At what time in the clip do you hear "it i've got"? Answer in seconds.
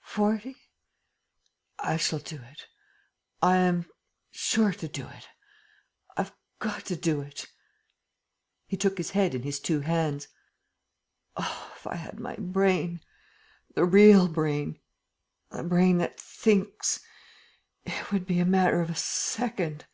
5.06-6.86